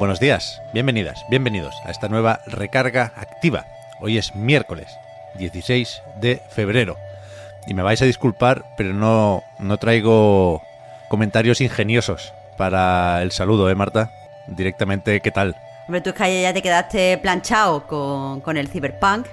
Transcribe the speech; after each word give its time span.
Buenos 0.00 0.18
días, 0.18 0.60
bienvenidas, 0.72 1.24
bienvenidos 1.28 1.76
a 1.84 1.90
esta 1.90 2.08
nueva 2.08 2.40
recarga 2.46 3.12
activa. 3.16 3.66
Hoy 4.00 4.16
es 4.18 4.34
miércoles 4.34 4.88
16 5.34 6.02
de 6.20 6.40
febrero. 6.48 6.96
Y 7.66 7.74
me 7.74 7.82
vais 7.82 8.00
a 8.00 8.06
disculpar, 8.06 8.64
pero 8.76 8.94
no, 8.94 9.44
no 9.58 9.76
traigo 9.76 10.62
comentarios 11.08 11.60
ingeniosos 11.60 12.32
para 12.56 13.20
el 13.22 13.30
saludo, 13.30 13.68
¿eh, 13.70 13.74
Marta? 13.74 14.10
Directamente, 14.48 15.20
¿qué 15.20 15.30
tal? 15.30 15.54
Hombre, 15.86 16.00
tú 16.00 16.10
es 16.10 16.16
que 16.16 16.24
ayer 16.24 16.42
ya 16.42 16.54
te 16.54 16.62
quedaste 16.62 17.18
planchado 17.18 17.86
con, 17.86 18.40
con 18.40 18.56
el 18.56 18.68
Cyberpunk. 18.68 19.26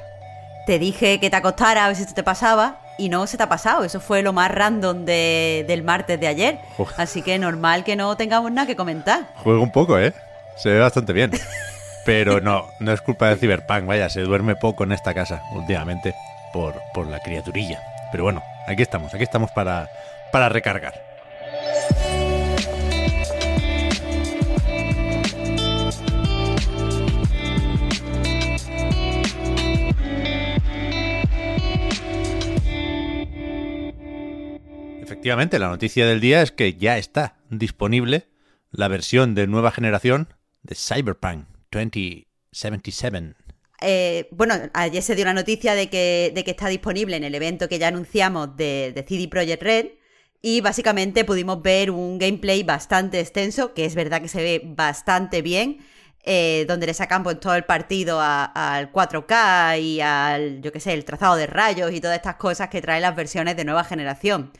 Te 0.65 0.77
dije 0.79 1.19
que 1.21 1.29
te 1.29 1.35
acostara 1.37 1.85
a 1.85 1.87
ver 1.87 1.95
si 1.95 2.01
esto 2.03 2.13
te 2.13 2.23
pasaba 2.23 2.81
y 2.97 3.07
no 3.07 3.25
se 3.25 3.37
te 3.37 3.43
ha 3.43 3.49
pasado. 3.49 3.85
Eso 3.85 4.01
fue 4.01 4.21
lo 4.21 4.33
más 4.33 4.51
random 4.51 5.05
de- 5.05 5.63
del 5.65 5.83
martes 5.83 6.19
de 6.19 6.27
ayer. 6.27 6.59
Uf. 6.77 6.91
Así 6.99 7.21
que 7.21 7.39
normal 7.39 7.85
que 7.85 7.95
no 7.95 8.17
tengamos 8.17 8.51
nada 8.51 8.67
que 8.67 8.75
comentar. 8.75 9.27
Juego 9.37 9.61
un 9.63 9.71
poco, 9.71 9.97
¿eh? 9.97 10.13
Se 10.57 10.69
ve 10.69 10.79
bastante 10.79 11.13
bien. 11.13 11.31
Pero 12.05 12.39
no, 12.39 12.69
no 12.79 12.93
es 12.93 13.01
culpa 13.01 13.27
del 13.27 13.37
Cyberpunk, 13.37 13.85
vaya, 13.85 14.09
se 14.09 14.21
duerme 14.21 14.55
poco 14.55 14.85
en 14.85 14.93
esta 14.93 15.13
casa 15.13 15.43
últimamente 15.53 16.15
por, 16.53 16.75
por 16.93 17.05
la 17.07 17.19
criaturilla. 17.19 17.81
Pero 18.11 18.23
bueno, 18.23 18.41
aquí 18.65 18.81
estamos, 18.81 19.13
aquí 19.13 19.23
estamos 19.23 19.51
para, 19.51 19.89
para 20.31 20.47
recargar. 20.47 20.93
Efectivamente, 35.01 35.59
la 35.59 35.67
noticia 35.67 36.05
del 36.05 36.21
día 36.21 36.41
es 36.41 36.53
que 36.53 36.75
ya 36.75 36.97
está 36.97 37.35
disponible 37.49 38.29
la 38.71 38.87
versión 38.87 39.35
de 39.35 39.47
nueva 39.47 39.71
generación 39.71 40.33
de 40.63 40.75
Cyberpunk 40.75 41.47
2077. 41.71 43.35
Eh, 43.81 44.27
bueno, 44.31 44.55
ayer 44.73 45.03
se 45.03 45.15
dio 45.15 45.25
la 45.25 45.33
noticia 45.33 45.75
de 45.75 45.89
que, 45.89 46.31
de 46.33 46.43
que 46.43 46.51
está 46.51 46.67
disponible 46.67 47.15
en 47.15 47.23
el 47.23 47.35
evento 47.35 47.69
que 47.69 47.79
ya 47.79 47.89
anunciamos 47.89 48.55
de, 48.57 49.05
CD 49.07 49.27
Projekt 49.27 49.63
Red. 49.63 49.87
Y 50.41 50.61
básicamente 50.61 51.25
pudimos 51.25 51.61
ver 51.61 51.89
un 51.91 52.19
gameplay 52.19 52.63
bastante 52.63 53.19
extenso, 53.19 53.73
que 53.73 53.85
es 53.85 53.95
verdad 53.95 54.21
que 54.21 54.27
se 54.27 54.41
ve 54.41 54.61
bastante 54.63 55.41
bien, 55.41 55.79
eh, 56.23 56.65
donde 56.67 56.85
le 56.85 56.93
sacan 56.93 57.23
pues, 57.23 57.39
todo 57.39 57.55
el 57.55 57.65
partido 57.65 58.19
al 58.21 58.91
4K 58.91 59.81
y 59.81 59.99
al, 60.01 60.61
yo 60.61 60.71
qué 60.71 60.79
sé, 60.79 60.93
el 60.93 61.05
trazado 61.05 61.35
de 61.35 61.47
rayos 61.47 61.91
y 61.91 61.99
todas 61.99 62.17
estas 62.17 62.35
cosas 62.35 62.69
que 62.69 62.81
traen 62.81 63.01
las 63.01 63.15
versiones 63.15 63.57
de 63.57 63.65
nueva 63.65 63.83
generación. 63.83 64.51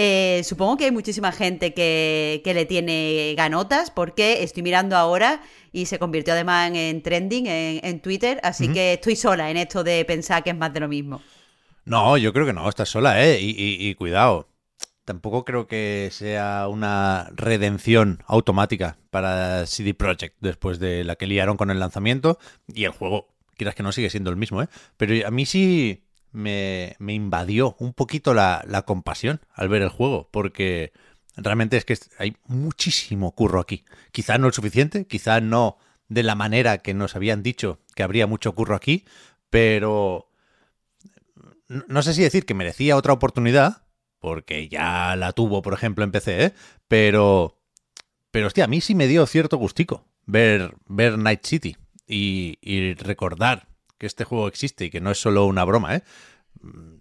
Eh, 0.00 0.42
supongo 0.44 0.76
que 0.76 0.84
hay 0.84 0.92
muchísima 0.92 1.32
gente 1.32 1.74
que, 1.74 2.40
que 2.44 2.54
le 2.54 2.66
tiene 2.66 3.34
ganotas 3.36 3.90
porque 3.90 4.44
estoy 4.44 4.62
mirando 4.62 4.96
ahora 4.96 5.42
y 5.72 5.86
se 5.86 5.98
convirtió 5.98 6.34
además 6.34 6.68
en, 6.68 6.76
en 6.76 7.02
trending 7.02 7.46
en, 7.48 7.80
en 7.84 8.00
Twitter, 8.00 8.38
así 8.44 8.68
que 8.72 8.92
estoy 8.92 9.16
sola 9.16 9.50
en 9.50 9.56
esto 9.56 9.82
de 9.82 10.04
pensar 10.04 10.44
que 10.44 10.50
es 10.50 10.56
más 10.56 10.72
de 10.72 10.78
lo 10.80 10.86
mismo. 10.88 11.20
No, 11.84 12.16
yo 12.16 12.32
creo 12.32 12.46
que 12.46 12.52
no, 12.52 12.68
estás 12.68 12.88
sola, 12.90 13.24
¿eh? 13.26 13.40
Y, 13.40 13.50
y- 13.50 13.88
y 13.88 13.94
cuidado, 13.96 14.48
tampoco 15.04 15.44
creo 15.44 15.66
que 15.66 16.10
sea 16.12 16.68
una 16.68 17.28
redención 17.34 18.22
automática 18.28 18.98
para 19.10 19.66
CD 19.66 19.94
Projekt 19.94 20.36
después 20.38 20.78
de 20.78 21.02
la 21.02 21.16
que 21.16 21.26
liaron 21.26 21.56
con 21.56 21.72
el 21.72 21.80
lanzamiento 21.80 22.38
y 22.72 22.84
el 22.84 22.92
juego, 22.92 23.34
quieras 23.56 23.74
que 23.74 23.82
no, 23.82 23.90
sigue 23.90 24.10
siendo 24.10 24.30
el 24.30 24.36
mismo, 24.36 24.62
¿eh? 24.62 24.68
Pero 24.96 25.26
a 25.26 25.32
mí 25.32 25.44
sí 25.44 26.04
me, 26.38 26.96
invadió 27.00 27.76
un 27.78 27.92
poquito 27.92 28.32
la, 28.32 28.84
compasión 28.86 29.40
al 29.52 29.68
ver 29.68 29.82
el 29.82 29.88
juego, 29.88 30.28
porque 30.30 30.92
realmente 31.36 31.76
es 31.76 31.84
que 31.84 31.98
hay 32.18 32.36
muchísimo 32.46 33.32
curro 33.32 33.60
aquí. 33.60 33.84
Quizá 34.12 34.38
no 34.38 34.46
el 34.46 34.52
suficiente, 34.52 35.06
quizá 35.06 35.40
no 35.40 35.78
de 36.08 36.22
la 36.22 36.34
manera 36.34 36.78
que 36.78 36.94
nos 36.94 37.16
habían 37.16 37.42
dicho 37.42 37.80
que 37.94 38.02
habría 38.02 38.26
mucho 38.26 38.54
curro 38.54 38.74
aquí, 38.74 39.04
pero 39.50 40.30
no 41.68 41.84
no 41.88 42.02
sé 42.02 42.14
si 42.14 42.22
decir 42.22 42.46
que 42.46 42.54
merecía 42.54 42.96
otra 42.96 43.12
oportunidad, 43.12 43.82
porque 44.20 44.68
ya 44.68 45.16
la 45.16 45.32
tuvo, 45.32 45.60
por 45.60 45.74
ejemplo, 45.74 46.04
en 46.04 46.12
PC, 46.12 46.44
¿eh? 46.44 46.54
pero, 46.88 47.60
pero 48.30 48.46
hostia, 48.46 48.64
a 48.64 48.68
mí 48.68 48.80
sí 48.80 48.94
me 48.94 49.06
dio 49.06 49.26
cierto 49.26 49.58
gustico 49.58 50.06
ver, 50.24 50.74
ver 50.86 51.18
Night 51.18 51.44
City 51.44 51.76
y, 52.06 52.58
y 52.62 52.94
recordar 52.94 53.67
que 53.98 54.06
este 54.06 54.24
juego 54.24 54.48
existe 54.48 54.86
y 54.86 54.90
que 54.90 55.00
no 55.00 55.10
es 55.10 55.20
solo 55.20 55.44
una 55.46 55.64
broma, 55.64 55.96
¿eh? 55.96 56.02
N- 56.62 57.00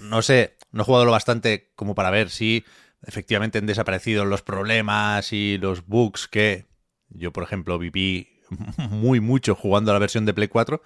No 0.00 0.22
sé, 0.22 0.56
no 0.72 0.82
he 0.82 0.84
jugado 0.84 1.04
lo 1.04 1.10
bastante 1.12 1.72
como 1.76 1.94
para 1.94 2.10
ver 2.10 2.30
si 2.30 2.64
efectivamente 3.06 3.58
han 3.58 3.66
desaparecido 3.66 4.24
los 4.24 4.42
problemas 4.42 5.32
y 5.32 5.58
los 5.58 5.86
bugs 5.86 6.26
que 6.28 6.66
yo, 7.08 7.32
por 7.32 7.42
ejemplo, 7.44 7.78
viví 7.78 8.28
muy 8.90 9.20
mucho 9.20 9.54
jugando 9.54 9.90
a 9.90 9.94
la 9.94 10.00
versión 10.00 10.24
de 10.26 10.34
Play 10.34 10.48
4. 10.48 10.82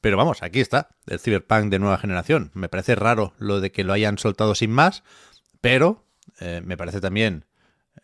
Pero 0.00 0.18
vamos, 0.18 0.42
aquí 0.42 0.60
está, 0.60 0.90
el 1.06 1.18
Cyberpunk 1.18 1.70
de 1.70 1.78
nueva 1.78 1.96
generación. 1.96 2.50
Me 2.52 2.68
parece 2.68 2.94
raro 2.94 3.32
lo 3.38 3.60
de 3.60 3.72
que 3.72 3.84
lo 3.84 3.94
hayan 3.94 4.18
soltado 4.18 4.54
sin 4.54 4.70
más, 4.70 5.02
pero 5.62 6.04
eh, 6.40 6.60
me 6.62 6.76
parece 6.76 7.00
también 7.00 7.46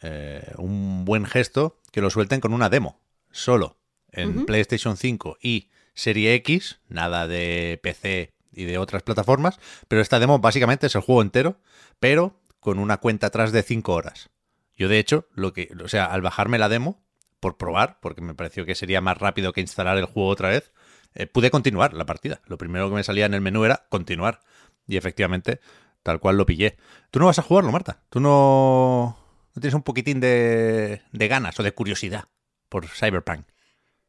eh, 0.00 0.50
un 0.56 1.04
buen 1.04 1.26
gesto 1.26 1.78
que 1.92 2.00
lo 2.00 2.08
suelten 2.08 2.40
con 2.40 2.54
una 2.54 2.70
demo, 2.70 2.98
solo, 3.30 3.76
en 4.12 4.46
PlayStation 4.46 4.96
5 4.96 5.36
y 5.42 5.68
Serie 6.00 6.34
X, 6.34 6.80
nada 6.88 7.28
de 7.28 7.78
PC 7.82 8.32
y 8.52 8.64
de 8.64 8.78
otras 8.78 9.02
plataformas, 9.02 9.60
pero 9.86 10.00
esta 10.00 10.18
demo 10.18 10.38
básicamente 10.38 10.86
es 10.86 10.94
el 10.94 11.02
juego 11.02 11.20
entero, 11.20 11.60
pero 11.98 12.40
con 12.58 12.78
una 12.78 12.96
cuenta 12.96 13.26
atrás 13.26 13.52
de 13.52 13.62
5 13.62 13.92
horas. 13.92 14.30
Yo 14.76 14.88
de 14.88 14.98
hecho, 14.98 15.28
lo 15.34 15.52
que, 15.52 15.70
o 15.84 15.88
sea, 15.88 16.06
al 16.06 16.22
bajarme 16.22 16.58
la 16.58 16.70
demo, 16.70 17.02
por 17.38 17.58
probar, 17.58 17.98
porque 18.00 18.22
me 18.22 18.34
pareció 18.34 18.64
que 18.64 18.74
sería 18.74 19.02
más 19.02 19.18
rápido 19.18 19.52
que 19.52 19.60
instalar 19.60 19.98
el 19.98 20.06
juego 20.06 20.30
otra 20.30 20.48
vez, 20.48 20.72
eh, 21.14 21.26
pude 21.26 21.50
continuar 21.50 21.92
la 21.92 22.06
partida. 22.06 22.40
Lo 22.46 22.56
primero 22.56 22.88
que 22.88 22.94
me 22.94 23.04
salía 23.04 23.26
en 23.26 23.34
el 23.34 23.42
menú 23.42 23.64
era 23.64 23.84
continuar. 23.90 24.40
Y 24.86 24.96
efectivamente, 24.96 25.60
tal 26.02 26.18
cual 26.18 26.38
lo 26.38 26.46
pillé. 26.46 26.78
Tú 27.10 27.18
no 27.18 27.26
vas 27.26 27.38
a 27.38 27.42
jugarlo, 27.42 27.72
Marta. 27.72 28.02
Tú 28.08 28.20
no, 28.20 29.18
tienes 29.52 29.74
un 29.74 29.82
poquitín 29.82 30.20
de, 30.20 31.02
de 31.12 31.28
ganas 31.28 31.60
o 31.60 31.62
de 31.62 31.72
curiosidad 31.72 32.24
por 32.70 32.88
Cyberpunk. 32.88 33.44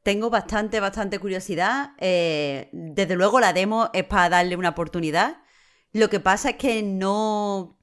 Tengo 0.03 0.29
bastante, 0.29 0.79
bastante 0.79 1.19
curiosidad. 1.19 1.91
eh, 1.99 2.69
desde 2.71 3.15
luego 3.15 3.39
la 3.39 3.53
demo 3.53 3.89
es 3.93 4.03
para 4.03 4.29
darle 4.29 4.55
una 4.55 4.69
oportunidad. 4.69 5.37
Lo 5.93 6.09
que 6.09 6.19
pasa 6.19 6.51
es 6.51 6.55
que 6.55 6.81
no... 6.83 7.77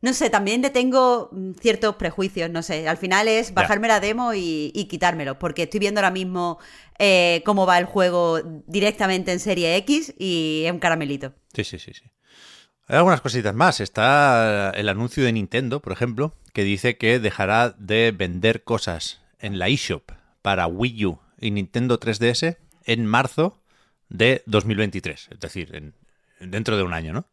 No 0.00 0.12
sé, 0.12 0.30
también 0.30 0.62
le 0.62 0.70
tengo 0.70 1.28
mm, 1.32 1.54
ciertos 1.54 1.96
prejuicios, 1.96 2.50
no 2.50 2.62
sé. 2.62 2.86
Al 2.88 2.98
final 2.98 3.26
es 3.26 3.52
bajarme 3.52 3.88
la 3.88 3.98
demo 3.98 4.32
y, 4.32 4.70
y 4.72 4.84
quitármelo, 4.84 5.40
porque 5.40 5.64
estoy 5.64 5.80
viendo 5.80 5.98
ahora 6.00 6.12
mismo 6.12 6.58
eh, 7.00 7.42
cómo 7.44 7.66
va 7.66 7.78
el 7.78 7.84
juego 7.84 8.40
directamente 8.66 9.32
en 9.32 9.40
Serie 9.40 9.74
X 9.76 10.14
y 10.16 10.62
es 10.66 10.72
un 10.72 10.78
caramelito. 10.78 11.34
Sí, 11.52 11.64
sí, 11.64 11.80
sí, 11.80 11.94
sí. 11.94 12.04
Hay 12.86 12.96
algunas 12.96 13.20
cositas 13.20 13.54
más. 13.54 13.80
Está 13.80 14.70
el 14.70 14.88
anuncio 14.88 15.24
de 15.24 15.32
Nintendo, 15.32 15.80
por 15.80 15.92
ejemplo, 15.92 16.32
que 16.52 16.62
dice 16.62 16.96
que 16.96 17.18
dejará 17.18 17.70
de 17.70 18.12
vender 18.12 18.62
cosas 18.62 19.20
en 19.40 19.58
la 19.58 19.66
eShop 19.68 20.12
para 20.42 20.68
Wii 20.68 21.06
U 21.06 21.18
y 21.40 21.50
Nintendo 21.50 21.98
3DS 21.98 22.56
en 22.84 23.06
marzo 23.06 23.60
de 24.08 24.42
2023. 24.46 25.28
Es 25.32 25.40
decir, 25.40 25.74
en- 25.74 25.94
dentro 26.40 26.76
de 26.76 26.82
un 26.82 26.92
año, 26.94 27.12
¿no? 27.12 27.26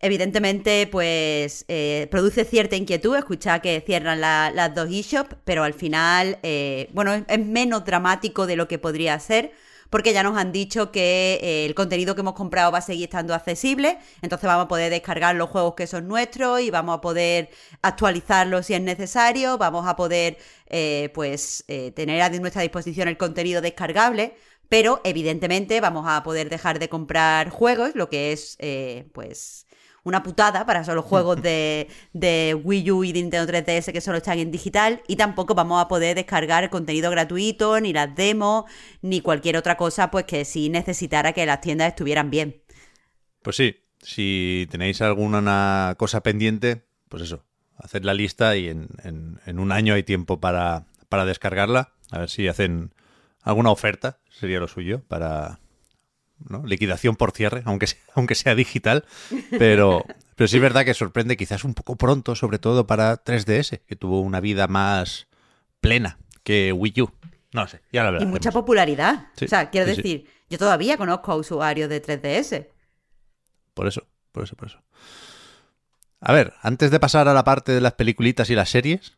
Evidentemente, 0.00 0.88
pues 0.90 1.64
eh, 1.68 2.08
produce 2.10 2.44
cierta 2.44 2.74
inquietud 2.74 3.16
escuchar 3.16 3.62
que 3.62 3.80
cierran 3.86 4.20
la- 4.20 4.50
las 4.52 4.74
dos 4.74 4.88
eShop, 4.90 5.32
pero 5.44 5.62
al 5.62 5.74
final, 5.74 6.38
eh, 6.42 6.88
bueno, 6.92 7.14
es 7.14 7.38
menos 7.38 7.84
dramático 7.84 8.46
de 8.48 8.56
lo 8.56 8.66
que 8.66 8.78
podría 8.80 9.18
ser, 9.20 9.52
porque 9.92 10.14
ya 10.14 10.22
nos 10.22 10.38
han 10.38 10.52
dicho 10.52 10.90
que 10.90 11.38
eh, 11.42 11.66
el 11.66 11.74
contenido 11.74 12.14
que 12.14 12.22
hemos 12.22 12.32
comprado 12.32 12.72
va 12.72 12.78
a 12.78 12.80
seguir 12.80 13.04
estando 13.04 13.34
accesible, 13.34 13.98
entonces 14.22 14.46
vamos 14.46 14.64
a 14.64 14.68
poder 14.68 14.90
descargar 14.90 15.34
los 15.34 15.50
juegos 15.50 15.74
que 15.74 15.86
son 15.86 16.08
nuestros 16.08 16.62
y 16.62 16.70
vamos 16.70 16.96
a 16.96 17.02
poder 17.02 17.50
actualizarlos 17.82 18.64
si 18.64 18.72
es 18.72 18.80
necesario, 18.80 19.58
vamos 19.58 19.86
a 19.86 19.94
poder, 19.94 20.38
eh, 20.70 21.10
pues, 21.12 21.66
eh, 21.68 21.90
tener 21.90 22.22
a 22.22 22.30
nuestra 22.30 22.62
disposición 22.62 23.06
el 23.06 23.18
contenido 23.18 23.60
descargable. 23.60 24.34
Pero 24.70 25.02
evidentemente 25.04 25.82
vamos 25.82 26.06
a 26.08 26.22
poder 26.22 26.48
dejar 26.48 26.78
de 26.78 26.88
comprar 26.88 27.50
juegos, 27.50 27.90
lo 27.94 28.08
que 28.08 28.32
es, 28.32 28.56
pues, 29.12 29.66
una 30.04 30.22
putada 30.22 30.66
para 30.66 30.82
los 30.94 31.04
juegos 31.06 31.40
de, 31.42 31.88
de 32.12 32.58
Wii 32.62 32.90
U 32.90 33.04
y 33.04 33.12
Nintendo 33.12 33.52
3DS 33.52 33.92
que 33.92 34.00
solo 34.00 34.18
están 34.18 34.38
en 34.38 34.50
digital 34.50 35.02
y 35.06 35.16
tampoco 35.16 35.54
vamos 35.54 35.82
a 35.82 35.88
poder 35.88 36.16
descargar 36.16 36.70
contenido 36.70 37.10
gratuito, 37.10 37.80
ni 37.80 37.92
las 37.92 38.14
demos, 38.14 38.64
ni 39.00 39.20
cualquier 39.20 39.56
otra 39.56 39.76
cosa 39.76 40.10
pues 40.10 40.24
que 40.24 40.44
sí 40.44 40.68
necesitara 40.68 41.32
que 41.32 41.46
las 41.46 41.60
tiendas 41.60 41.88
estuvieran 41.88 42.30
bien. 42.30 42.62
Pues 43.42 43.56
sí, 43.56 43.76
si 44.00 44.68
tenéis 44.70 45.00
alguna 45.00 45.94
cosa 45.96 46.22
pendiente, 46.22 46.84
pues 47.08 47.22
eso, 47.22 47.44
haced 47.78 48.04
la 48.04 48.14
lista 48.14 48.56
y 48.56 48.68
en, 48.68 48.88
en, 49.04 49.58
un 49.58 49.72
año 49.72 49.94
hay 49.94 50.02
tiempo 50.02 50.40
para, 50.40 50.86
para 51.08 51.24
descargarla. 51.24 51.92
A 52.10 52.20
ver 52.20 52.30
si 52.30 52.46
hacen 52.46 52.92
alguna 53.42 53.70
oferta, 53.70 54.18
sería 54.30 54.60
lo 54.60 54.68
suyo, 54.68 55.02
para, 55.08 55.60
liquidación 56.64 57.16
por 57.16 57.32
cierre, 57.32 57.62
aunque 57.64 57.86
sea, 57.86 57.98
aunque 58.14 58.34
sea 58.34 58.54
digital, 58.54 59.04
pero, 59.58 60.04
pero 60.36 60.48
sí 60.48 60.56
es 60.56 60.62
verdad 60.62 60.84
que 60.84 60.94
sorprende 60.94 61.36
quizás 61.36 61.64
un 61.64 61.74
poco 61.74 61.96
pronto, 61.96 62.34
sobre 62.34 62.58
todo 62.58 62.86
para 62.86 63.22
3DS, 63.22 63.80
que 63.86 63.96
tuvo 63.96 64.20
una 64.20 64.40
vida 64.40 64.66
más 64.68 65.26
plena 65.80 66.18
que 66.42 66.72
Wii 66.72 67.02
U. 67.02 67.10
No 67.52 67.66
sé, 67.66 67.82
ya 67.92 68.02
la 68.04 68.10
verdad. 68.10 68.26
Y 68.26 68.30
mucha 68.30 68.50
popularidad. 68.50 69.26
o 69.42 69.48
sea, 69.48 69.70
quiero 69.70 69.86
decir, 69.86 70.26
yo 70.48 70.58
todavía 70.58 70.96
conozco 70.96 71.32
a 71.32 71.36
usuarios 71.36 71.88
de 71.88 72.02
3DS. 72.02 72.66
Por 73.74 73.86
eso, 73.86 74.06
por 74.32 74.44
eso, 74.44 74.56
por 74.56 74.68
eso. 74.68 74.78
A 76.20 76.32
ver, 76.32 76.54
antes 76.62 76.90
de 76.90 77.00
pasar 77.00 77.28
a 77.28 77.34
la 77.34 77.44
parte 77.44 77.72
de 77.72 77.80
las 77.80 77.94
peliculitas 77.94 78.48
y 78.48 78.54
las 78.54 78.70
series, 78.70 79.14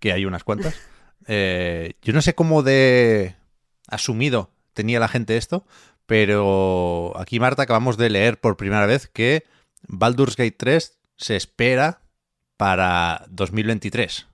que 0.00 0.12
hay 0.12 0.24
unas 0.24 0.42
cuantas, 0.42 0.74
eh, 1.26 1.94
yo 2.02 2.12
no 2.12 2.22
sé 2.22 2.34
cómo 2.34 2.62
de 2.62 3.36
asumido 3.88 4.50
tenía 4.72 4.98
la 4.98 5.08
gente 5.08 5.36
esto, 5.36 5.64
pero 6.06 7.12
aquí, 7.16 7.40
Marta, 7.40 7.62
acabamos 7.62 7.96
de 7.96 8.10
leer 8.10 8.40
por 8.40 8.56
primera 8.56 8.86
vez 8.86 9.08
que 9.08 9.44
Baldur's 9.88 10.36
Gate 10.36 10.56
3 10.56 10.98
se 11.16 11.36
espera 11.36 12.00
para 12.56 13.24
2023. 13.28 14.26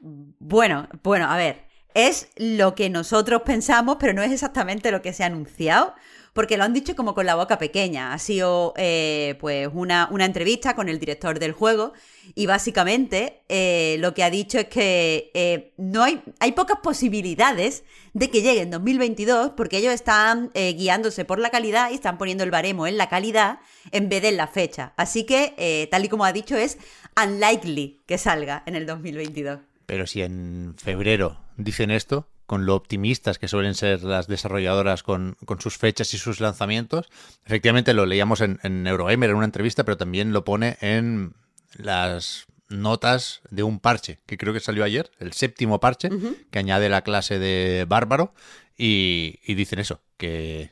Bueno, 0.00 0.88
bueno, 1.02 1.30
a 1.30 1.36
ver, 1.36 1.63
es 1.94 2.28
lo 2.36 2.74
que 2.74 2.90
nosotros 2.90 3.42
pensamos, 3.42 3.96
pero 3.98 4.12
no 4.12 4.22
es 4.22 4.32
exactamente 4.32 4.90
lo 4.90 5.00
que 5.00 5.12
se 5.12 5.22
ha 5.22 5.26
anunciado 5.26 5.94
porque 6.34 6.56
lo 6.56 6.64
han 6.64 6.74
dicho 6.74 6.94
como 6.96 7.14
con 7.14 7.24
la 7.24 7.36
boca 7.36 7.58
pequeña. 7.58 8.12
Ha 8.12 8.18
sido 8.18 8.74
eh, 8.76 9.36
pues 9.40 9.68
una, 9.72 10.08
una, 10.10 10.26
entrevista 10.26 10.74
con 10.74 10.88
el 10.88 10.98
director 10.98 11.38
del 11.38 11.52
juego 11.52 11.92
y 12.34 12.46
básicamente 12.46 13.42
eh, 13.48 13.96
lo 14.00 14.12
que 14.14 14.24
ha 14.24 14.30
dicho 14.30 14.58
es 14.58 14.66
que 14.66 15.30
eh, 15.32 15.72
no 15.76 16.02
hay, 16.02 16.20
hay 16.40 16.52
pocas 16.52 16.80
posibilidades 16.82 17.84
de 18.12 18.30
que 18.30 18.42
llegue 18.42 18.62
en 18.62 18.70
2022 18.70 19.52
porque 19.56 19.78
ellos 19.78 19.94
están 19.94 20.50
guiándose 20.54 21.24
por 21.24 21.38
la 21.38 21.50
calidad 21.50 21.90
y 21.90 21.94
están 21.94 22.18
poniendo 22.18 22.44
el 22.44 22.50
baremo 22.50 22.86
en 22.86 22.96
la 22.96 23.08
calidad 23.08 23.60
en 23.92 24.08
vez 24.08 24.22
de 24.22 24.28
en 24.28 24.36
la 24.36 24.48
fecha. 24.48 24.92
Así 24.96 25.24
que, 25.24 25.88
tal 25.90 26.04
y 26.04 26.08
como 26.08 26.24
ha 26.24 26.32
dicho, 26.32 26.56
es 26.56 26.78
unlikely 27.22 28.00
que 28.06 28.18
salga 28.18 28.62
en 28.66 28.74
el 28.74 28.86
2022. 28.86 29.60
Pero 29.86 30.06
si 30.06 30.22
en 30.22 30.74
febrero 30.78 31.43
dicen 31.56 31.90
esto, 31.90 32.28
con 32.46 32.66
lo 32.66 32.74
optimistas 32.74 33.38
que 33.38 33.48
suelen 33.48 33.74
ser 33.74 34.02
las 34.02 34.26
desarrolladoras 34.26 35.02
con, 35.02 35.36
sus 35.58 35.78
fechas 35.78 36.12
y 36.14 36.18
sus 36.18 36.40
lanzamientos. 36.40 37.08
Efectivamente 37.44 37.94
lo 37.94 38.06
leíamos 38.06 38.40
en, 38.40 38.60
en, 38.62 38.86
Eurogamer 38.86 39.30
en 39.30 39.36
una 39.36 39.46
entrevista, 39.46 39.84
pero 39.84 39.96
también 39.96 40.32
lo 40.32 40.44
pone 40.44 40.76
en 40.80 41.34
las 41.76 42.46
notas 42.68 43.42
de 43.50 43.62
un 43.62 43.78
parche 43.80 44.20
que 44.26 44.38
creo 44.38 44.52
que 44.52 44.60
salió 44.60 44.84
ayer, 44.84 45.10
el 45.18 45.32
séptimo 45.32 45.80
parche, 45.80 46.10
que 46.50 46.58
añade 46.58 46.88
la 46.88 47.02
clase 47.02 47.38
de 47.38 47.86
bárbaro 47.88 48.34
y, 48.76 49.38
dicen 49.54 49.78
eso, 49.78 50.00
que, 50.16 50.70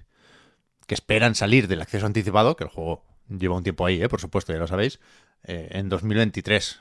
que, 0.86 0.94
esperan 0.94 1.34
salir 1.34 1.68
del 1.68 1.80
acceso 1.80 2.06
anticipado, 2.06 2.56
que 2.56 2.64
el 2.64 2.70
juego 2.70 3.04
lleva 3.28 3.56
un 3.56 3.62
tiempo 3.62 3.86
ahí, 3.86 4.02
¿eh? 4.02 4.08
por 4.08 4.20
supuesto, 4.20 4.52
ya 4.52 4.58
lo 4.58 4.66
sabéis, 4.66 5.00
eh, 5.44 5.68
en 5.72 5.88
2023. 5.88 6.80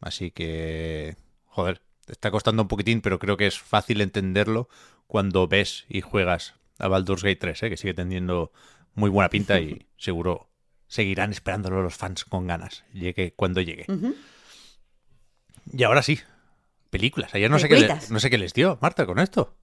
Así 0.00 0.30
que, 0.30 1.16
joder, 1.46 1.82
está 2.08 2.30
costando 2.30 2.62
un 2.62 2.68
poquitín, 2.68 3.00
pero 3.00 3.18
creo 3.18 3.36
que 3.36 3.46
es 3.46 3.58
fácil 3.58 4.00
entenderlo 4.00 4.68
cuando 5.06 5.46
ves 5.48 5.84
y 5.88 6.00
juegas 6.00 6.54
a 6.78 6.88
Baldur's 6.88 7.22
Gate 7.22 7.36
3, 7.36 7.62
¿eh? 7.62 7.70
que 7.70 7.76
sigue 7.76 7.94
teniendo 7.94 8.52
muy 8.94 9.10
buena 9.10 9.30
pinta 9.30 9.60
y 9.60 9.86
seguro 9.96 10.48
seguirán 10.86 11.30
esperándolo 11.30 11.82
los 11.82 11.94
fans 11.94 12.24
con 12.24 12.46
ganas, 12.46 12.84
llegue 12.92 13.32
cuando 13.34 13.60
llegue. 13.60 13.86
Y 15.72 15.82
ahora 15.82 16.02
sí, 16.02 16.20
películas. 16.90 17.34
Ayer 17.34 17.50
no 17.50 17.58
sé, 17.58 17.68
qué 17.68 17.80
les, 17.80 18.10
no 18.10 18.20
sé 18.20 18.30
qué 18.30 18.38
les 18.38 18.52
dio, 18.52 18.78
Marta, 18.80 19.06
con 19.06 19.18
esto. 19.18 19.56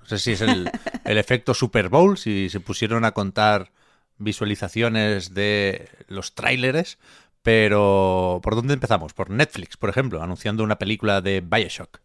No 0.00 0.06
sé 0.06 0.18
si 0.18 0.32
es 0.32 0.40
el, 0.40 0.70
el 1.04 1.18
efecto 1.18 1.52
Super 1.52 1.88
Bowl, 1.88 2.16
si 2.16 2.48
se 2.48 2.60
pusieron 2.60 3.04
a 3.04 3.12
contar 3.12 3.72
visualizaciones 4.18 5.34
de 5.34 5.90
los 6.08 6.34
tráileres, 6.34 6.98
pero, 7.42 8.40
¿por 8.42 8.54
dónde 8.54 8.74
empezamos? 8.74 9.12
Por 9.12 9.30
Netflix, 9.30 9.76
por 9.76 9.90
ejemplo, 9.90 10.22
anunciando 10.22 10.62
una 10.62 10.78
película 10.78 11.20
de 11.20 11.40
Bioshock. 11.40 12.00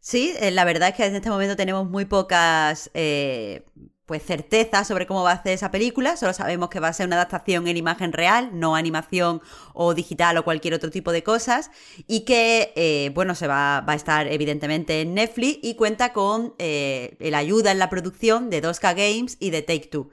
Sí, 0.00 0.34
eh, 0.40 0.50
la 0.50 0.64
verdad 0.64 0.88
es 0.88 0.94
que 0.94 1.04
en 1.04 1.14
este 1.14 1.28
momento 1.28 1.56
tenemos 1.56 1.88
muy 1.88 2.06
pocas 2.06 2.90
eh, 2.94 3.66
pues 4.06 4.24
certezas 4.24 4.88
sobre 4.88 5.06
cómo 5.06 5.22
va 5.22 5.32
a 5.32 5.42
ser 5.42 5.52
esa 5.52 5.70
película. 5.70 6.16
Solo 6.16 6.32
sabemos 6.32 6.70
que 6.70 6.80
va 6.80 6.88
a 6.88 6.92
ser 6.94 7.06
una 7.06 7.16
adaptación 7.16 7.68
en 7.68 7.76
imagen 7.76 8.12
real, 8.12 8.48
no 8.54 8.74
animación 8.74 9.42
o 9.74 9.92
digital 9.92 10.38
o 10.38 10.44
cualquier 10.44 10.72
otro 10.72 10.90
tipo 10.90 11.12
de 11.12 11.22
cosas. 11.22 11.70
Y 12.06 12.20
que, 12.20 12.72
eh, 12.76 13.10
bueno, 13.14 13.34
se 13.34 13.46
va, 13.46 13.82
va, 13.82 13.92
a 13.92 13.96
estar 13.96 14.26
evidentemente 14.26 15.02
en 15.02 15.12
Netflix 15.14 15.58
y 15.62 15.74
cuenta 15.74 16.14
con 16.14 16.54
la 16.58 17.38
ayuda 17.38 17.70
en 17.70 17.78
la 17.78 17.90
producción 17.90 18.48
de 18.48 18.62
2K 18.62 18.94
Games 18.94 19.36
y 19.38 19.50
de 19.50 19.60
Take 19.60 19.88
Two. 19.88 20.10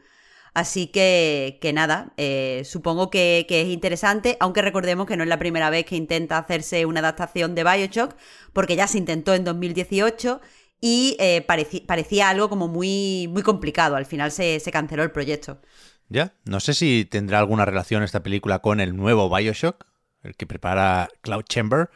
Así 0.57 0.88
que, 0.88 1.59
nada, 1.71 2.13
eh, 2.18 2.63
supongo 2.65 3.12
que, 3.12 3.45
es 3.48 3.68
interesante, 3.68 4.38
aunque 4.39 4.63
recordemos 4.63 5.06
que 5.06 5.15
no 5.15 5.21
es 5.21 5.30
la 5.30 5.38
primera 5.38 5.69
vez 5.69 5.86
que 5.86 5.95
intenta 5.95 6.39
hacerse 6.39 6.88
una 6.88 7.00
adaptación 7.00 7.54
de 7.54 7.63
Bioshock, 7.63 8.15
porque 8.54 8.75
ya 8.75 8.88
se 8.88 8.98
intentó 8.98 9.36
en 9.36 9.44
2018 9.44 10.42
y 10.81 11.15
eh, 11.19 11.45
parecía, 11.45 12.30
algo 12.30 12.50
como 12.50 12.68
muy, 12.68 13.27
muy 13.27 13.44
complicado. 13.44 13.98
Al 13.98 14.07
final 14.07 14.31
se 14.31 14.59
canceló 14.74 15.04
el 15.04 15.12
proyecto. 15.12 15.62
Ya, 16.09 16.33
no 16.44 16.59
sé 16.59 16.74
si 16.74 17.06
tendrá 17.06 17.38
alguna 17.38 17.65
relación 17.65 18.01
esta 18.01 18.24
película 18.24 18.57
con 18.57 18.80
el 18.80 18.98
nuevo 18.98 19.30
Bioshock, 19.30 19.86
el 20.24 20.36
que 20.36 20.48
prepara 20.48 21.07
Cloud 21.21 21.44
Chamber, 21.48 21.92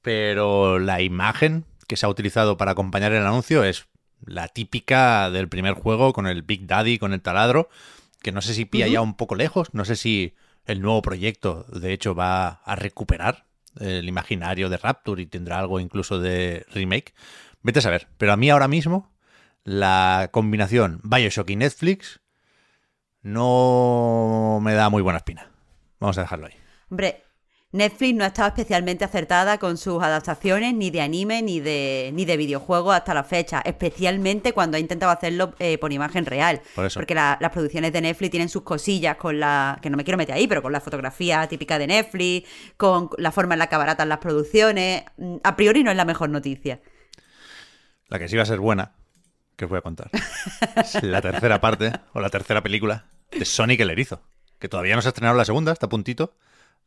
pero 0.00 0.78
la 0.78 1.02
imagen 1.02 1.66
que 1.86 1.98
se 1.98 2.06
ha 2.06 2.08
utilizado 2.08 2.56
para 2.56 2.70
acompañar 2.70 3.12
el 3.12 3.26
anuncio 3.26 3.62
es 3.62 3.88
la 4.24 4.48
típica 4.48 5.30
del 5.30 5.50
primer 5.50 5.74
juego 5.74 6.14
con 6.14 6.26
el 6.26 6.40
Big 6.40 6.66
Daddy, 6.66 6.98
con 6.98 7.12
el 7.12 7.20
taladro 7.20 7.68
que 8.26 8.32
no 8.32 8.42
sé 8.42 8.54
si 8.54 8.64
pilla 8.64 8.88
ya 8.88 9.02
un 9.02 9.14
poco 9.14 9.36
lejos, 9.36 9.72
no 9.72 9.84
sé 9.84 9.94
si 9.94 10.34
el 10.64 10.82
nuevo 10.82 11.00
proyecto 11.00 11.64
de 11.68 11.92
hecho 11.92 12.16
va 12.16 12.48
a 12.64 12.74
recuperar 12.74 13.46
el 13.78 14.08
imaginario 14.08 14.68
de 14.68 14.78
Rapture 14.78 15.22
y 15.22 15.26
tendrá 15.26 15.60
algo 15.60 15.78
incluso 15.78 16.18
de 16.18 16.66
remake. 16.74 17.14
Vete 17.62 17.78
a 17.78 17.82
saber, 17.82 18.08
pero 18.18 18.32
a 18.32 18.36
mí 18.36 18.50
ahora 18.50 18.66
mismo 18.66 19.12
la 19.62 20.30
combinación 20.32 20.98
Bioshock 21.04 21.50
y 21.50 21.54
Netflix 21.54 22.18
no 23.22 24.58
me 24.60 24.74
da 24.74 24.90
muy 24.90 25.02
buena 25.02 25.18
espina. 25.18 25.48
Vamos 26.00 26.18
a 26.18 26.22
dejarlo 26.22 26.46
ahí. 26.46 26.54
Hombre, 26.90 27.25
Netflix 27.76 28.14
no 28.14 28.24
ha 28.24 28.28
estado 28.28 28.48
especialmente 28.48 29.04
acertada 29.04 29.58
con 29.58 29.76
sus 29.76 30.02
adaptaciones 30.02 30.74
ni 30.74 30.90
de 30.90 31.02
anime 31.02 31.42
ni 31.42 31.60
de, 31.60 32.10
ni 32.14 32.24
de 32.24 32.36
videojuegos 32.36 32.94
hasta 32.96 33.12
la 33.12 33.22
fecha, 33.22 33.60
especialmente 33.64 34.52
cuando 34.52 34.76
ha 34.76 34.80
intentado 34.80 35.12
hacerlo 35.12 35.54
eh, 35.58 35.78
por 35.78 35.92
imagen 35.92 36.24
real. 36.24 36.62
Porque 36.74 37.14
las 37.14 37.50
producciones 37.52 37.92
de 37.92 38.00
Netflix 38.00 38.30
tienen 38.30 38.48
sus 38.48 38.62
cosillas 38.62 39.16
con 39.16 39.38
la, 39.38 39.78
que 39.82 39.90
no 39.90 39.96
me 39.96 40.04
quiero 40.04 40.16
meter 40.16 40.34
ahí, 40.34 40.48
pero 40.48 40.62
con 40.62 40.72
la 40.72 40.80
fotografía 40.80 41.46
típica 41.48 41.78
de 41.78 41.86
Netflix, 41.86 42.48
con 42.76 43.10
la 43.18 43.30
forma 43.30 43.54
en 43.54 43.58
la 43.58 43.66
que 43.66 43.74
abaratan 43.74 44.08
las 44.08 44.18
producciones. 44.18 45.04
Mm, 45.18 45.36
a 45.44 45.54
priori 45.54 45.84
no 45.84 45.90
es 45.90 45.96
la 45.96 46.04
mejor 46.04 46.30
noticia. 46.30 46.80
La 48.08 48.18
que 48.18 48.28
sí 48.28 48.36
va 48.36 48.44
a 48.44 48.46
ser 48.46 48.58
buena, 48.58 48.92
que 49.56 49.66
os 49.66 49.68
voy 49.68 49.78
a 49.78 49.82
contar, 49.82 50.10
es 50.76 50.94
la 51.02 51.20
tercera 51.20 51.60
parte 51.60 51.92
o 52.14 52.20
la 52.20 52.30
tercera 52.30 52.62
película 52.62 53.06
de 53.30 53.44
Sonic 53.44 53.80
el 53.80 53.90
Erizo, 53.90 54.22
que 54.58 54.68
todavía 54.68 54.96
no 54.96 55.02
se 55.02 55.08
ha 55.08 55.10
estrenado 55.10 55.36
la 55.36 55.44
segunda, 55.44 55.72
está 55.72 55.86
a 55.86 55.88
puntito 55.90 56.34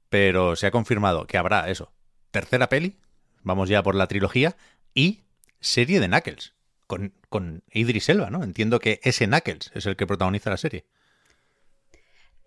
pero 0.10 0.56
se 0.56 0.68
ha 0.68 0.72
confirmado 0.72 1.26
que 1.28 1.38
habrá 1.38 1.70
eso. 1.70 1.92
Tercera 2.32 2.70
peli, 2.70 2.98
vamos 3.44 3.70
ya 3.70 3.84
por 3.84 3.96
la 3.96 4.08
trilogía, 4.08 4.56
y 4.94 5.22
serie 5.60 6.00
de 6.00 6.08
Knuckles, 6.08 6.54
con, 6.88 7.14
con 7.30 7.64
Idris 7.72 8.10
Elba, 8.10 8.30
¿no? 8.30 8.44
Entiendo 8.44 8.80
que 8.80 9.00
ese 9.04 9.28
Knuckles 9.28 9.72
es 9.74 9.86
el 9.86 9.96
que 9.96 10.08
protagoniza 10.08 10.50
la 10.50 10.58
serie. 10.58 10.86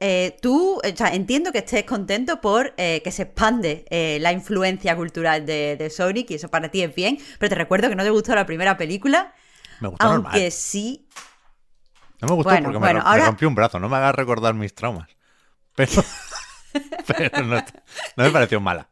Eh, 0.04 0.37
tú, 0.42 0.81
o 0.83 0.97
sea, 0.97 1.14
entiendo 1.14 1.52
que 1.52 1.59
estés 1.59 1.85
contento 1.85 2.40
por 2.40 2.75
eh, 2.76 3.02
que 3.04 3.12
se 3.12 3.23
expande 3.23 3.85
eh, 3.88 4.19
la 4.21 4.33
influencia 4.33 4.97
cultural 4.97 5.47
de, 5.47 5.92
Sonic 5.97 6.28
y 6.33 6.35
eso 6.35 6.49
para 6.49 6.71
ti 6.71 6.83
es 6.83 6.92
bien, 6.92 7.19
pero 7.38 7.50
te 7.50 7.54
recuerdo 7.54 7.88
que 7.88 7.95
no 7.95 8.02
te 8.02 8.11
gustó 8.11 8.35
la 8.35 8.45
primera 8.45 8.76
película. 8.76 9.33
Me 9.78 9.87
gustó 9.87 10.04
aunque 10.04 10.50
sí. 10.50 11.07
No 12.21 12.26
me 12.26 12.35
gustó 12.35 12.50
porque 12.64 12.81
me, 12.81 12.95
rompió 12.95 13.47
un 13.47 13.54
brazo, 13.54 13.78
no 13.78 13.88
me 13.88 13.97
hagas 13.97 14.16
recordar 14.16 14.54
mis 14.54 14.75
traumas. 14.75 15.09
Pero. 15.76 16.02
pero 17.07 17.45
no, 17.45 17.62
me 18.17 18.31
pareció 18.31 18.61
mala. 18.61 18.88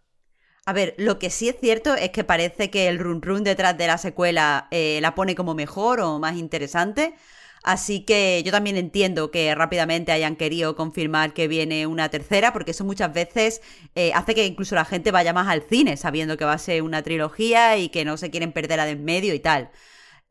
A 0.66 0.72
ver, 0.72 0.94
lo 0.99 1.18
que 1.18 1.30
sí 1.30 1.49
es 1.49 1.56
cierto 1.60 1.94
es 1.94 2.10
que 2.10 2.22
parece 2.22 2.70
que 2.70 2.88
el 2.88 2.99
run 2.99 3.22
run 3.22 3.44
detrás 3.44 3.76
de 3.76 3.87
la 3.87 3.99
secuela 3.99 4.68
eh, 4.70 4.99
la 5.02 5.14
pone 5.14 5.34
como 5.34 5.54
mejor 5.54 6.00
o 6.00 6.18
más 6.18 6.37
interesante. 6.37 7.14
Así 7.62 8.04
que 8.04 8.42
yo 8.44 8.52
también 8.52 8.76
entiendo 8.76 9.30
que 9.30 9.54
rápidamente 9.54 10.12
hayan 10.12 10.37
querido 10.37 10.76
confirmar 10.76 11.34
que 11.34 11.46
viene 11.46 11.87
una 11.87 12.08
tercera, 12.08 12.52
porque 12.52 12.70
eso 12.70 12.84
muchas 12.84 13.12
veces 13.12 13.60
eh, 13.94 14.12
hace 14.14 14.34
que 14.34 14.46
incluso 14.46 14.75
la 14.75 14.87
gente 14.87 15.10
vaya 15.10 15.32
más 15.34 15.49
al 15.49 15.62
cine 15.62 15.96
sabiendo 15.99 16.37
que 16.38 16.46
va 16.46 16.54
a 16.54 16.58
ser 16.58 16.82
una 16.82 17.02
trilogía 17.02 17.76
y 17.76 17.90
que 17.90 18.04
no 18.04 18.16
se 18.16 18.30
quieren 18.30 18.52
perder 18.52 18.78
la 18.78 18.87
de 18.87 18.92
en 18.92 19.04
medio 19.04 19.34
y 19.34 19.40
tal. 19.40 19.70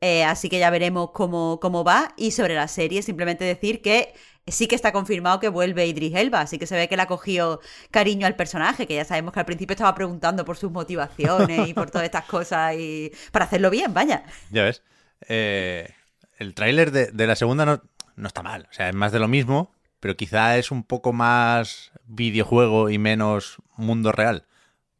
Eh, 0.01 0.23
así 0.23 0.49
que 0.49 0.59
ya 0.59 0.69
veremos 0.69 1.11
cómo, 1.11 1.59
cómo 1.59 1.83
va. 1.83 2.13
Y 2.17 2.31
sobre 2.31 2.55
la 2.55 2.67
serie, 2.67 3.01
simplemente 3.01 3.43
decir 3.43 3.81
que 3.81 4.13
sí 4.51 4.67
que 4.67 4.75
está 4.75 4.91
confirmado 4.91 5.39
que 5.39 5.49
vuelve 5.49 5.87
Idris 5.87 6.15
Elba, 6.15 6.41
así 6.41 6.57
que 6.57 6.65
se 6.65 6.75
ve 6.75 6.87
que 6.87 6.95
le 6.95 7.03
ha 7.03 7.07
cogido 7.07 7.61
cariño 7.91 8.27
al 8.27 8.35
personaje, 8.35 8.87
que 8.87 8.95
ya 8.95 9.05
sabemos 9.05 9.33
que 9.33 9.39
al 9.39 9.45
principio 9.45 9.73
estaba 9.73 9.93
preguntando 9.95 10.45
por 10.45 10.57
sus 10.57 10.71
motivaciones 10.71 11.67
y 11.67 11.73
por 11.73 11.91
todas 11.91 12.05
estas 12.05 12.25
cosas 12.25 12.75
y 12.75 13.11
para 13.31 13.45
hacerlo 13.45 13.69
bien, 13.69 13.93
vaya. 13.93 14.23
Ya 14.51 14.63
ves. 14.63 14.83
Eh, 15.27 15.89
el 16.37 16.53
tráiler 16.53 16.91
de, 16.91 17.27
la 17.27 17.35
segunda 17.35 17.65
no, 17.65 17.81
no 18.15 18.27
está 18.27 18.41
mal, 18.41 18.67
o 18.69 18.73
sea, 18.73 18.89
es 18.89 18.95
más 18.95 19.11
de 19.11 19.19
lo 19.19 19.27
mismo, 19.27 19.73
pero 19.99 20.15
quizá 20.15 20.57
es 20.57 20.71
un 20.71 20.83
poco 20.83 21.11
más 21.11 21.91
videojuego 22.05 22.89
y 22.89 22.97
menos 22.97 23.57
mundo 23.75 24.11
real, 24.11 24.45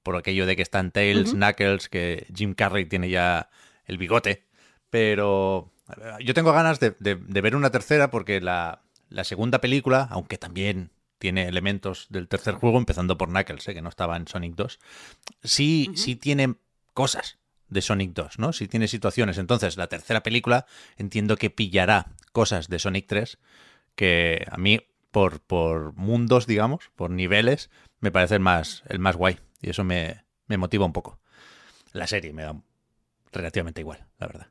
por 0.04 0.18
aquello 0.18 0.46
de 0.46 0.56
que 0.56 0.62
están 0.62 0.92
Tails, 0.92 1.32
Knuckles, 1.32 1.88
que 1.88 2.28
Jim 2.36 2.54
Carrey 2.54 2.86
tiene 2.86 3.10
ya 3.10 3.50
el 3.86 3.98
bigote, 3.98 4.49
pero 4.90 5.72
yo 6.20 6.34
tengo 6.34 6.52
ganas 6.52 6.80
de 6.80 6.92
ver 7.00 7.56
una 7.56 7.72
tercera 7.72 8.12
porque 8.12 8.42
la, 8.42 8.82
la 9.10 9.24
segunda 9.24 9.60
película, 9.60 10.08
aunque 10.10 10.38
también 10.38 10.92
tiene 11.18 11.48
elementos 11.48 12.08
del 12.10 12.28
tercer 12.28 12.56
juego, 12.56 12.78
empezando 12.78 13.18
por 13.18 13.30
Knuckles, 13.30 13.68
¿eh? 13.68 13.74
que 13.74 13.82
no 13.82 13.90
estaba 13.90 14.16
en 14.16 14.28
Sonic 14.28 14.56
2, 14.56 14.80
sí, 15.44 15.92
sí 15.96 16.16
tiene 16.16 16.56
cosas 16.94 17.38
de 17.68 17.82
Sonic 17.82 18.14
2, 18.14 18.40
¿no? 18.40 18.54
Sí 18.54 18.68
tiene 18.68 18.88
situaciones. 18.88 19.38
Entonces, 19.38 19.78
la 19.78 19.88
tercera 19.88 20.24
película 20.24 20.66
entiendo 20.98 21.36
que 21.36 21.50
pillará 21.50 22.08
cosas 22.32 22.70
de 22.70 22.80
Sonic 22.80 23.06
3 23.08 23.38
que 23.96 24.46
a 24.50 24.58
mí, 24.58 24.80
por, 25.12 25.42
por 25.42 25.94
mundos, 25.96 26.48
digamos, 26.48 26.90
por 26.96 27.10
niveles, 27.12 27.70
me 28.00 28.12
parece 28.12 28.36
el 28.36 28.40
más, 28.40 28.84
el 28.88 29.00
más 29.00 29.18
guay. 29.18 29.40
Y 29.62 29.72
eso 29.72 29.84
me, 29.84 30.24
me 30.48 30.58
motiva 30.58 30.86
un 30.86 30.94
poco. 30.94 31.20
La 31.92 32.08
serie 32.08 32.32
me 32.32 32.44
da 32.44 32.56
relativamente 33.34 33.82
igual, 33.82 34.06
la 34.20 34.28
verdad. 34.28 34.48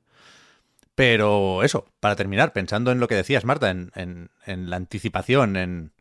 Pero 0.98 1.62
eso, 1.62 1.86
para 2.00 2.16
terminar, 2.16 2.52
pensando 2.52 2.90
en 2.90 2.98
lo 2.98 3.06
que 3.06 3.14
decías, 3.14 3.44
Marta, 3.44 3.70
en, 3.70 4.30
la 4.44 4.74
anticipación, 4.74 5.56
en... 5.56 5.92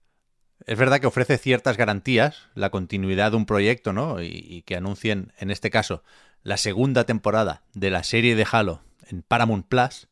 Es 0.65 0.75
verdad 0.75 0.99
que 0.99 1.05
ofrece 1.05 1.37
ciertas 1.37 1.77
garantías 1.77 2.47
la 2.55 2.71
continuidad 2.71 3.29
de 3.29 3.37
un 3.37 3.45
proyecto, 3.45 3.93
¿no? 3.93 4.23
Y, 4.23 4.63
que 4.65 4.75
anuncien, 4.75 5.33
en 5.37 5.51
este 5.51 5.69
caso, 5.69 6.03
la 6.41 6.57
segunda 6.57 7.03
temporada 7.03 7.61
de 7.75 7.91
la 7.91 8.01
serie 8.01 8.35
de 8.35 8.47
Halo 8.51 8.81
en 9.07 9.21
Paramount 9.21 9.67
Plus, 9.67 10.07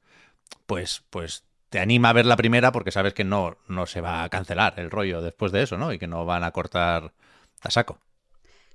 pues, 0.68 1.02
pues 1.10 1.46
te 1.70 1.80
anima 1.80 2.10
a 2.10 2.14
ver 2.14 2.28
la 2.28 2.38
primera 2.38 2.72
porque 2.72 2.92
sabes 2.92 3.16
que 3.16 3.24
no, 3.24 3.58
no 3.68 3.88
se 3.88 4.02
va 4.02 4.22
a 4.22 4.30
cancelar 4.30 4.76
el 4.78 4.92
rollo 4.92 5.24
después 5.24 5.52
de 5.52 5.64
eso, 5.64 5.80
¿no? 5.80 5.94
Y 5.94 5.98
que 5.98 6.06
no 6.06 6.26
van 6.26 6.44
a 6.44 6.52
cortar 6.52 7.12
a 7.62 7.72
saco. 7.72 7.98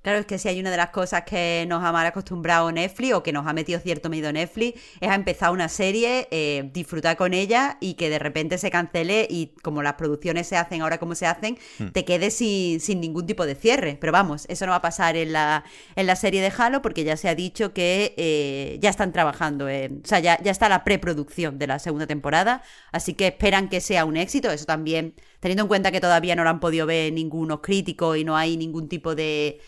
Claro, 0.01 0.17
es 0.19 0.25
que 0.25 0.39
si 0.39 0.47
hay 0.47 0.59
una 0.59 0.71
de 0.71 0.77
las 0.77 0.89
cosas 0.89 1.23
que 1.23 1.65
nos 1.67 1.83
ha 1.83 1.91
mal 1.91 2.07
acostumbrado 2.07 2.71
Netflix 2.71 3.13
o 3.13 3.21
que 3.21 3.31
nos 3.31 3.45
ha 3.45 3.53
metido 3.53 3.79
cierto 3.79 4.09
miedo 4.09 4.33
Netflix 4.33 4.81
es 4.99 5.09
a 5.09 5.13
empezar 5.13 5.51
una 5.51 5.69
serie, 5.69 6.27
eh, 6.31 6.69
disfrutar 6.73 7.17
con 7.17 7.35
ella 7.35 7.77
y 7.79 7.93
que 7.93 8.09
de 8.09 8.17
repente 8.17 8.57
se 8.57 8.71
cancele 8.71 9.27
y 9.29 9.53
como 9.61 9.83
las 9.83 9.93
producciones 9.93 10.47
se 10.47 10.57
hacen 10.57 10.81
ahora 10.81 10.97
como 10.97 11.13
se 11.13 11.27
hacen, 11.27 11.57
hmm. 11.77 11.89
te 11.89 12.03
quedes 12.03 12.33
sin, 12.35 12.79
ningún 12.99 13.27
tipo 13.27 13.45
de 13.45 13.53
cierre. 13.53 13.95
Pero 14.01 14.11
vamos, 14.11 14.45
eso 14.49 14.65
no 14.65 14.71
va 14.71 14.77
a 14.77 14.81
pasar 14.81 15.15
en 15.15 15.33
la, 15.33 15.63
en 15.95 16.07
la 16.07 16.15
serie 16.15 16.41
de 16.41 16.51
Halo 16.57 16.81
porque 16.81 17.03
ya 17.03 17.15
se 17.15 17.29
ha 17.29 17.35
dicho 17.35 17.73
que 17.73 18.15
eh, 18.17 18.79
ya 18.81 18.89
están 18.89 19.11
trabajando, 19.11 19.69
en, 19.69 20.01
o 20.03 20.07
sea, 20.07 20.19
ya, 20.19 20.41
ya 20.41 20.49
está 20.49 20.67
la 20.67 20.83
preproducción 20.83 21.59
de 21.59 21.67
la 21.67 21.77
segunda 21.77 22.07
temporada, 22.07 22.63
así 22.91 23.13
que 23.13 23.27
esperan 23.27 23.69
que 23.69 23.81
sea 23.81 24.05
un 24.05 24.17
éxito. 24.17 24.49
Eso 24.49 24.65
también, 24.65 25.13
teniendo 25.39 25.63
en 25.63 25.67
cuenta 25.67 25.91
que 25.91 26.01
todavía 26.01 26.35
no 26.35 26.43
lo 26.43 26.49
han 26.49 26.59
podido 26.59 26.87
ver 26.87 27.13
ningunos 27.13 27.59
críticos 27.61 28.17
y 28.17 28.23
no 28.23 28.35
hay 28.35 28.57
ningún 28.57 28.89
tipo 28.89 29.13
de 29.13 29.59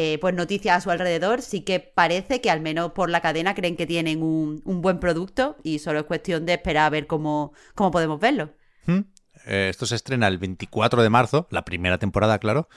eh, 0.00 0.16
pues 0.20 0.32
noticias 0.32 0.76
a 0.76 0.80
su 0.80 0.92
alrededor, 0.92 1.42
sí 1.42 1.62
que 1.62 1.80
parece 1.80 2.40
que 2.40 2.52
al 2.52 2.60
menos 2.60 2.92
por 2.92 3.10
la 3.10 3.20
cadena 3.20 3.56
creen 3.56 3.74
que 3.74 3.84
tienen 3.84 4.22
un, 4.22 4.62
buen 4.64 5.00
producto 5.00 5.56
y 5.64 5.80
solo 5.80 5.98
es 5.98 6.04
cuestión 6.04 6.46
de 6.46 6.52
esperar 6.52 6.86
a 6.86 6.90
ver 6.90 7.08
cómo, 7.08 7.52
cómo 7.74 7.90
podemos 7.90 8.20
verlo. 8.20 8.52
Hmm. 8.86 9.00
Eh, 9.46 9.66
esto 9.68 9.86
se 9.86 9.96
estrena 9.96 10.28
el 10.28 10.38
24 10.38 11.02
de 11.02 11.10
marzo, 11.10 11.48
la 11.50 11.64
primera 11.64 11.98
temporada, 11.98 12.38
claro. 12.38 12.68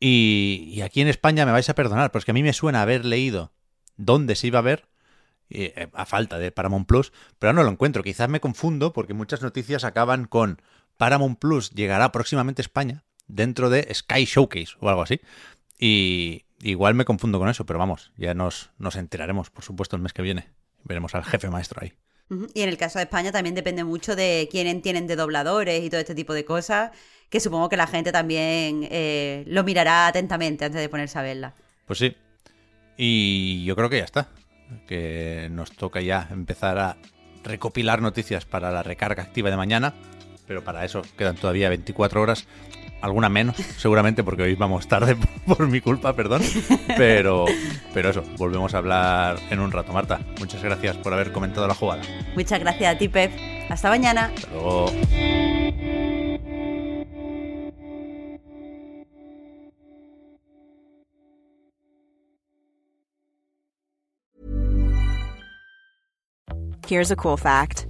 Y, 0.00 0.80
aquí 0.82 1.02
en 1.02 1.08
España 1.08 1.44
me 1.44 1.52
vais 1.52 1.68
a 1.68 1.74
perdonar, 1.74 2.12
pero 2.12 2.20
es 2.20 2.24
que 2.24 2.30
a 2.30 2.34
mí 2.34 2.42
me 2.42 2.54
suena 2.54 2.80
haber 2.80 3.04
leído 3.04 3.52
dónde 3.98 4.34
se 4.34 4.46
iba 4.46 4.60
a 4.60 4.62
ver, 4.62 4.86
eh, 5.50 5.88
a 5.92 6.06
falta 6.06 6.38
de 6.38 6.50
Paramount 6.50 6.86
Plus, 6.86 7.12
pero 7.38 7.52
no 7.52 7.62
lo 7.62 7.68
encuentro. 7.68 8.02
Quizás 8.02 8.30
me 8.30 8.40
confundo 8.40 8.94
porque 8.94 9.12
muchas 9.12 9.42
noticias 9.42 9.84
acaban 9.84 10.24
con 10.24 10.62
Paramount 10.96 11.38
Plus 11.40 11.72
llegará 11.72 12.10
próximamente 12.10 12.62
a 12.62 12.64
España 12.64 13.04
dentro 13.28 13.68
de 13.68 13.86
Sky 13.92 14.24
Showcase 14.24 14.76
o 14.80 14.88
algo 14.88 15.02
así. 15.02 15.20
Y, 15.78 16.46
Igual 16.62 16.94
me 16.94 17.04
confundo 17.04 17.38
con 17.38 17.48
eso, 17.48 17.64
pero 17.64 17.78
vamos, 17.78 18.12
ya 18.16 18.34
nos, 18.34 18.70
nos 18.78 18.96
enteraremos, 18.96 19.50
por 19.50 19.64
supuesto, 19.64 19.96
el 19.96 20.02
mes 20.02 20.12
que 20.12 20.22
viene. 20.22 20.48
Veremos 20.84 21.14
al 21.14 21.24
jefe 21.24 21.48
maestro 21.48 21.80
ahí. 21.82 21.92
Y 22.54 22.62
en 22.62 22.68
el 22.68 22.76
caso 22.76 22.98
de 22.98 23.04
España 23.04 23.32
también 23.32 23.56
depende 23.56 23.82
mucho 23.82 24.14
de 24.14 24.48
quién 24.50 24.82
tienen 24.82 25.08
de 25.08 25.16
dobladores 25.16 25.82
y 25.82 25.90
todo 25.90 26.00
este 26.00 26.14
tipo 26.14 26.32
de 26.32 26.44
cosas, 26.44 26.92
que 27.28 27.40
supongo 27.40 27.68
que 27.68 27.76
la 27.76 27.88
gente 27.88 28.12
también 28.12 28.86
eh, 28.90 29.44
lo 29.48 29.64
mirará 29.64 30.06
atentamente 30.06 30.64
antes 30.64 30.80
de 30.80 30.88
ponerse 30.88 31.18
a 31.18 31.22
verla. 31.22 31.54
Pues 31.86 31.98
sí. 31.98 32.16
Y 32.96 33.64
yo 33.64 33.74
creo 33.74 33.90
que 33.90 33.98
ya 33.98 34.04
está. 34.04 34.28
Que 34.86 35.48
nos 35.50 35.72
toca 35.72 36.00
ya 36.00 36.28
empezar 36.30 36.78
a 36.78 36.96
recopilar 37.42 38.00
noticias 38.00 38.44
para 38.44 38.70
la 38.70 38.84
recarga 38.84 39.24
activa 39.24 39.50
de 39.50 39.56
mañana. 39.56 39.94
Pero 40.50 40.64
para 40.64 40.84
eso 40.84 41.02
quedan 41.16 41.36
todavía 41.36 41.68
24 41.68 42.20
horas 42.20 42.48
alguna 43.02 43.28
menos, 43.28 43.54
seguramente, 43.76 44.24
porque 44.24 44.42
hoy 44.42 44.56
vamos 44.56 44.88
tarde 44.88 45.16
por 45.46 45.68
mi 45.68 45.80
culpa, 45.80 46.16
perdón. 46.16 46.42
Pero, 46.96 47.44
pero 47.94 48.10
eso, 48.10 48.24
volvemos 48.36 48.74
a 48.74 48.78
hablar 48.78 49.38
en 49.50 49.60
un 49.60 49.70
rato. 49.70 49.92
Marta, 49.92 50.18
muchas 50.40 50.60
gracias 50.60 50.96
por 50.96 51.12
haber 51.12 51.30
comentado 51.30 51.68
la 51.68 51.74
jugada. 51.76 52.02
Muchas 52.34 52.58
gracias 52.58 52.96
a 52.96 52.98
ti, 52.98 53.06
Pep. 53.06 53.30
Hasta 53.68 53.90
mañana. 53.90 54.32
Hasta 54.34 54.50
luego. 54.50 54.90
Here's 66.88 67.12
a 67.12 67.14
cool 67.14 67.36
fact. 67.36 67.89